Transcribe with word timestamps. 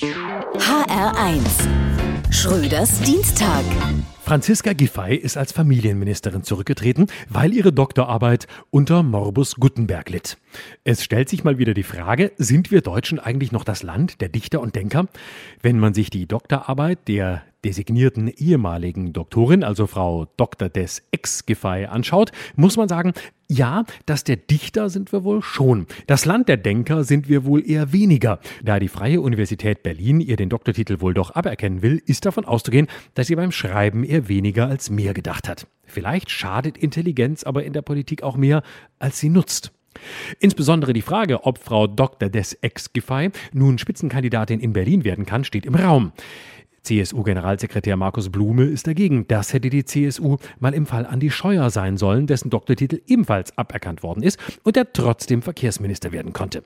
HR1 0.00 1.42
Schröders 2.30 3.00
Dienstag. 3.00 3.64
Franziska 4.28 4.74
Giffey 4.74 5.16
ist 5.16 5.38
als 5.38 5.52
Familienministerin 5.52 6.42
zurückgetreten, 6.42 7.06
weil 7.30 7.54
ihre 7.54 7.72
Doktorarbeit 7.72 8.46
unter 8.68 9.02
Morbus 9.02 9.56
Gutenberg 9.56 10.10
litt. 10.10 10.36
Es 10.84 11.02
stellt 11.02 11.30
sich 11.30 11.44
mal 11.44 11.56
wieder 11.56 11.72
die 11.72 11.82
Frage, 11.82 12.32
sind 12.36 12.70
wir 12.70 12.82
Deutschen 12.82 13.18
eigentlich 13.18 13.52
noch 13.52 13.64
das 13.64 13.82
Land 13.82 14.20
der 14.20 14.28
Dichter 14.28 14.60
und 14.60 14.76
Denker? 14.76 15.06
Wenn 15.62 15.78
man 15.78 15.94
sich 15.94 16.10
die 16.10 16.26
Doktorarbeit 16.26 17.08
der 17.08 17.42
designierten 17.64 18.28
ehemaligen 18.28 19.12
Doktorin, 19.12 19.64
also 19.64 19.86
Frau 19.86 20.26
Dr. 20.36 20.68
des 20.68 21.02
Ex-Giffey, 21.10 21.86
anschaut, 21.86 22.30
muss 22.54 22.76
man 22.76 22.88
sagen, 22.88 23.14
ja, 23.50 23.84
das 24.04 24.24
der 24.24 24.36
Dichter 24.36 24.90
sind 24.90 25.10
wir 25.10 25.24
wohl 25.24 25.42
schon. 25.42 25.86
Das 26.06 26.26
Land 26.26 26.48
der 26.48 26.58
Denker 26.58 27.02
sind 27.02 27.28
wir 27.30 27.44
wohl 27.44 27.68
eher 27.68 27.92
weniger. 27.92 28.40
Da 28.62 28.78
die 28.78 28.88
Freie 28.88 29.22
Universität 29.22 29.82
Berlin 29.82 30.20
ihr 30.20 30.36
den 30.36 30.50
Doktortitel 30.50 31.00
wohl 31.00 31.14
doch 31.14 31.34
aberkennen 31.34 31.80
will, 31.80 32.02
ist 32.04 32.26
davon 32.26 32.44
auszugehen, 32.44 32.88
dass 33.14 33.28
sie 33.28 33.36
beim 33.36 33.50
Schreiben 33.50 34.04
eher 34.04 34.17
weniger 34.26 34.66
als 34.66 34.90
mehr 34.90 35.14
gedacht 35.14 35.48
hat. 35.48 35.68
Vielleicht 35.84 36.30
schadet 36.30 36.76
Intelligenz 36.76 37.44
aber 37.44 37.62
in 37.62 37.72
der 37.72 37.82
Politik 37.82 38.24
auch 38.24 38.36
mehr, 38.36 38.64
als 38.98 39.20
sie 39.20 39.28
nutzt. 39.28 39.70
Insbesondere 40.40 40.92
die 40.92 41.02
Frage, 41.02 41.44
ob 41.44 41.58
Frau 41.58 41.86
Dr. 41.86 42.28
des 42.28 42.54
Ex-Giffey 42.54 43.30
nun 43.52 43.78
Spitzenkandidatin 43.78 44.60
in 44.60 44.72
Berlin 44.72 45.04
werden 45.04 45.26
kann, 45.26 45.44
steht 45.44 45.66
im 45.66 45.74
Raum. 45.74 46.12
CSU-Generalsekretär 46.84 47.96
Markus 47.96 48.30
Blume 48.30 48.64
ist 48.64 48.86
dagegen. 48.86 49.26
Das 49.28 49.52
hätte 49.52 49.70
die 49.70 49.84
CSU 49.84 50.36
mal 50.58 50.74
im 50.74 50.86
Fall 50.86 51.06
Andi 51.06 51.30
Scheuer 51.30 51.70
sein 51.70 51.96
sollen, 51.96 52.26
dessen 52.26 52.50
Doktortitel 52.50 53.00
ebenfalls 53.06 53.56
aberkannt 53.58 54.02
worden 54.02 54.22
ist 54.22 54.38
und 54.64 54.76
der 54.76 54.92
trotzdem 54.92 55.42
Verkehrsminister 55.42 56.12
werden 56.12 56.32
konnte. 56.32 56.64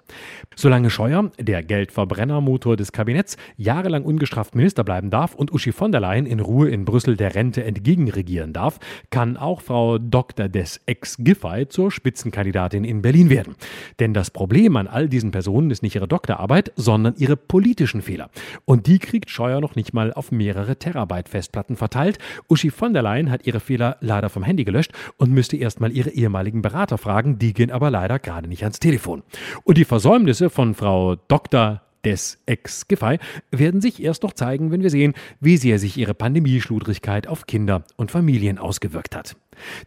Solange 0.54 0.90
Scheuer, 0.90 1.30
der 1.38 1.62
Geldverbrennermotor 1.62 2.76
des 2.76 2.92
Kabinetts, 2.92 3.36
jahrelang 3.56 4.04
ungestraft 4.04 4.54
Minister 4.54 4.84
bleiben 4.84 5.10
darf 5.10 5.34
und 5.34 5.52
Uschi 5.52 5.72
von 5.72 5.92
der 5.92 6.00
Leyen 6.00 6.26
in 6.26 6.40
Ruhe 6.40 6.68
in 6.68 6.84
Brüssel 6.84 7.16
der 7.16 7.34
Rente 7.34 7.64
entgegenregieren 7.64 8.52
darf, 8.52 8.78
kann 9.10 9.36
auch 9.36 9.60
Frau 9.60 9.98
Dr. 9.98 10.48
des 10.48 10.80
Ex-Giffey 10.86 11.68
zur 11.68 11.90
Spitzenkandidatin 11.90 12.84
in 12.84 13.02
Berlin 13.02 13.30
werden. 13.30 13.54
Denn 13.98 14.14
das 14.14 14.30
Problem 14.30 14.76
an 14.76 14.86
all 14.86 15.08
diesen 15.08 15.30
Personen 15.30 15.70
ist 15.70 15.82
nicht 15.82 15.94
ihre 15.94 16.08
Doktorarbeit, 16.08 16.72
sondern 16.76 17.14
ihre 17.16 17.36
politischen 17.36 18.02
Fehler. 18.02 18.30
Und 18.64 18.86
die 18.86 18.98
kriegt 18.98 19.30
Scheuer 19.30 19.60
noch 19.60 19.76
nicht 19.76 19.92
mal 19.94 20.01
auf 20.10 20.32
mehrere 20.32 20.74
Terabyte 20.76 21.28
Festplatten 21.28 21.76
verteilt. 21.76 22.18
Uschi 22.48 22.70
von 22.70 22.94
der 22.94 23.02
Leyen 23.02 23.30
hat 23.30 23.46
ihre 23.46 23.60
Fehler 23.60 23.98
leider 24.00 24.30
vom 24.30 24.42
Handy 24.42 24.64
gelöscht 24.64 24.92
und 25.18 25.30
müsste 25.30 25.56
erstmal 25.56 25.92
ihre 25.92 26.10
ehemaligen 26.10 26.62
Berater 26.62 26.98
fragen. 26.98 27.38
Die 27.38 27.52
gehen 27.52 27.70
aber 27.70 27.90
leider 27.90 28.18
gerade 28.18 28.48
nicht 28.48 28.64
ans 28.64 28.80
Telefon. 28.80 29.22
Und 29.62 29.78
die 29.78 29.84
Versäumnisse 29.84 30.50
von 30.50 30.74
Frau 30.74 31.14
Dr 31.28 31.82
des 32.04 32.38
Ex-Giffey 32.46 33.18
werden 33.50 33.80
sich 33.80 34.02
erst 34.02 34.22
noch 34.22 34.32
zeigen, 34.32 34.70
wenn 34.70 34.82
wir 34.82 34.90
sehen, 34.90 35.14
wie 35.40 35.56
sehr 35.56 35.78
sich 35.78 35.96
ihre 35.96 36.14
Pandemieschludrigkeit 36.14 37.26
auf 37.26 37.46
Kinder 37.46 37.84
und 37.96 38.10
Familien 38.10 38.58
ausgewirkt 38.58 39.16
hat. 39.16 39.36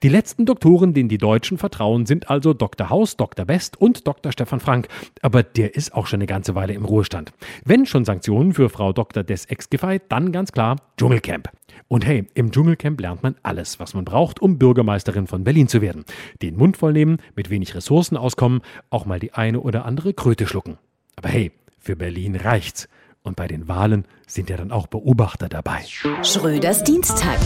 Die 0.03 0.09
letzten 0.09 0.45
Doktoren, 0.45 0.93
denen 0.93 1.09
die 1.09 1.17
Deutschen 1.17 1.57
vertrauen, 1.57 2.05
sind 2.05 2.29
also 2.29 2.53
Dr. 2.53 2.89
Haus, 2.89 3.17
Dr. 3.17 3.45
Best 3.45 3.79
und 3.79 4.07
Dr. 4.07 4.31
Stefan 4.31 4.59
Frank. 4.59 4.87
Aber 5.21 5.43
der 5.43 5.75
ist 5.75 5.93
auch 5.93 6.07
schon 6.07 6.17
eine 6.17 6.27
ganze 6.27 6.55
Weile 6.55 6.73
im 6.73 6.85
Ruhestand. 6.85 7.33
Wenn 7.63 7.85
schon 7.85 8.05
Sanktionen 8.05 8.53
für 8.53 8.69
Frau 8.69 8.93
Dr. 8.93 9.23
des 9.23 9.45
Ex-Giffey, 9.45 10.01
dann 10.07 10.31
ganz 10.31 10.51
klar 10.51 10.77
Dschungelcamp. 10.97 11.49
Und 11.87 12.05
hey, 12.05 12.25
im 12.33 12.51
Dschungelcamp 12.51 12.99
lernt 13.01 13.23
man 13.23 13.35
alles, 13.43 13.79
was 13.79 13.93
man 13.93 14.05
braucht, 14.05 14.41
um 14.41 14.57
Bürgermeisterin 14.57 15.27
von 15.27 15.43
Berlin 15.43 15.67
zu 15.67 15.81
werden. 15.81 16.05
Den 16.41 16.55
Mund 16.55 16.77
voll 16.77 16.93
nehmen, 16.93 17.17
mit 17.35 17.49
wenig 17.49 17.75
Ressourcen 17.75 18.17
auskommen, 18.17 18.61
auch 18.89 19.05
mal 19.05 19.19
die 19.19 19.33
eine 19.33 19.59
oder 19.59 19.85
andere 19.85 20.13
Kröte 20.13 20.47
schlucken. 20.47 20.77
Aber 21.15 21.29
hey, 21.29 21.51
für 21.85 21.95
Berlin 21.95 22.35
reicht's. 22.35 22.87
Und 23.23 23.35
bei 23.35 23.47
den 23.47 23.67
Wahlen 23.67 24.05
sind 24.27 24.49
ja 24.49 24.57
dann 24.57 24.71
auch 24.71 24.87
Beobachter 24.87 25.49
dabei. 25.49 25.83
Schröders 26.23 26.83
Dienstag. 26.83 27.37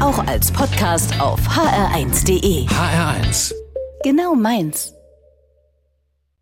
Auch 0.00 0.26
als 0.26 0.50
Podcast 0.50 1.20
auf 1.20 1.40
hr1.de. 1.48 2.66
HR1. 2.66 3.52
Genau 4.02 4.34
meins. 4.34 4.94